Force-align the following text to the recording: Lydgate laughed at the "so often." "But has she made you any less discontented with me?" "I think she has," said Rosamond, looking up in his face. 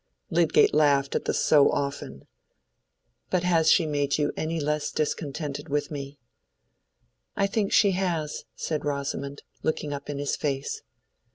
Lydgate 0.31 0.73
laughed 0.73 1.13
at 1.13 1.25
the 1.25 1.33
"so 1.35 1.69
often." 1.71 2.25
"But 3.29 3.43
has 3.43 3.69
she 3.71 3.85
made 3.85 4.17
you 4.17 4.33
any 4.35 4.59
less 4.59 4.89
discontented 4.89 5.69
with 5.69 5.91
me?" 5.91 6.17
"I 7.35 7.45
think 7.45 7.71
she 7.71 7.91
has," 7.91 8.45
said 8.55 8.83
Rosamond, 8.83 9.43
looking 9.61 9.93
up 9.93 10.09
in 10.09 10.17
his 10.17 10.35
face. 10.35 10.81